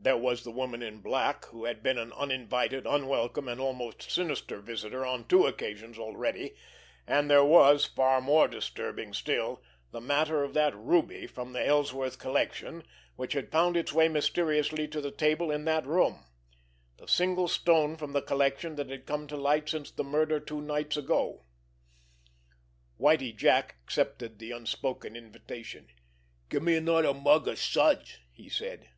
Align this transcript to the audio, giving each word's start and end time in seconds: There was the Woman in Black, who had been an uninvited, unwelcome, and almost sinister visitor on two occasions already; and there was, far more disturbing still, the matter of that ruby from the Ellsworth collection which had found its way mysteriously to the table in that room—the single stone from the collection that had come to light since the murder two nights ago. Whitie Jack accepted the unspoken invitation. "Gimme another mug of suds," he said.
There 0.00 0.16
was 0.16 0.42
the 0.42 0.50
Woman 0.50 0.82
in 0.82 0.98
Black, 1.00 1.44
who 1.50 1.66
had 1.66 1.84
been 1.84 1.96
an 1.96 2.12
uninvited, 2.14 2.84
unwelcome, 2.84 3.46
and 3.46 3.60
almost 3.60 4.10
sinister 4.10 4.58
visitor 4.60 5.06
on 5.06 5.28
two 5.28 5.46
occasions 5.46 6.00
already; 6.00 6.56
and 7.06 7.30
there 7.30 7.44
was, 7.44 7.84
far 7.84 8.20
more 8.20 8.48
disturbing 8.48 9.14
still, 9.14 9.62
the 9.92 10.00
matter 10.00 10.42
of 10.42 10.52
that 10.54 10.74
ruby 10.74 11.28
from 11.28 11.52
the 11.52 11.64
Ellsworth 11.64 12.18
collection 12.18 12.82
which 13.14 13.34
had 13.34 13.52
found 13.52 13.76
its 13.76 13.92
way 13.92 14.08
mysteriously 14.08 14.88
to 14.88 15.00
the 15.00 15.12
table 15.12 15.52
in 15.52 15.64
that 15.66 15.86
room—the 15.86 17.06
single 17.06 17.46
stone 17.46 17.96
from 17.96 18.14
the 18.14 18.20
collection 18.20 18.74
that 18.74 18.90
had 18.90 19.06
come 19.06 19.28
to 19.28 19.36
light 19.36 19.68
since 19.68 19.92
the 19.92 20.02
murder 20.02 20.40
two 20.40 20.60
nights 20.60 20.96
ago. 20.96 21.44
Whitie 22.96 23.32
Jack 23.36 23.76
accepted 23.84 24.40
the 24.40 24.50
unspoken 24.50 25.14
invitation. 25.14 25.86
"Gimme 26.48 26.74
another 26.74 27.14
mug 27.14 27.46
of 27.46 27.60
suds," 27.60 28.18
he 28.32 28.48
said. 28.48 28.88